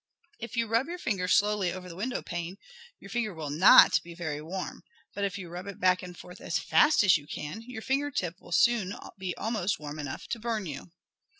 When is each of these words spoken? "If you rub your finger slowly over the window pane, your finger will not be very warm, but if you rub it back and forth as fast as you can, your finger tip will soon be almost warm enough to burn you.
"If 0.39 0.57
you 0.57 0.65
rub 0.65 0.87
your 0.87 0.97
finger 0.97 1.27
slowly 1.27 1.71
over 1.71 1.87
the 1.87 1.95
window 1.95 2.23
pane, 2.23 2.57
your 2.99 3.11
finger 3.11 3.35
will 3.35 3.51
not 3.51 4.01
be 4.01 4.15
very 4.15 4.41
warm, 4.41 4.81
but 5.13 5.23
if 5.23 5.37
you 5.37 5.47
rub 5.47 5.67
it 5.67 5.79
back 5.79 6.01
and 6.01 6.17
forth 6.17 6.41
as 6.41 6.57
fast 6.57 7.03
as 7.03 7.17
you 7.19 7.27
can, 7.27 7.61
your 7.67 7.83
finger 7.83 8.09
tip 8.09 8.41
will 8.41 8.51
soon 8.51 8.95
be 9.19 9.37
almost 9.37 9.79
warm 9.79 9.99
enough 9.99 10.25
to 10.29 10.39
burn 10.39 10.65
you. 10.65 10.89